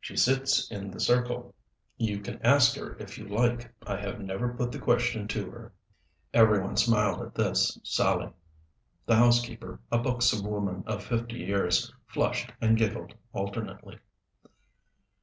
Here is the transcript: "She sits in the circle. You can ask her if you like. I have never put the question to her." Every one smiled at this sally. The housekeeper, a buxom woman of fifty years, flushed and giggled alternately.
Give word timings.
"She 0.00 0.16
sits 0.16 0.70
in 0.70 0.90
the 0.90 0.98
circle. 0.98 1.54
You 1.98 2.20
can 2.20 2.40
ask 2.40 2.74
her 2.76 2.96
if 2.98 3.18
you 3.18 3.28
like. 3.28 3.70
I 3.86 3.96
have 3.98 4.18
never 4.18 4.50
put 4.54 4.72
the 4.72 4.78
question 4.78 5.28
to 5.28 5.50
her." 5.50 5.74
Every 6.32 6.58
one 6.62 6.78
smiled 6.78 7.20
at 7.20 7.34
this 7.34 7.78
sally. 7.84 8.32
The 9.04 9.16
housekeeper, 9.16 9.78
a 9.92 9.98
buxom 9.98 10.46
woman 10.50 10.84
of 10.86 11.04
fifty 11.04 11.36
years, 11.40 11.92
flushed 12.06 12.50
and 12.62 12.78
giggled 12.78 13.12
alternately. 13.34 13.98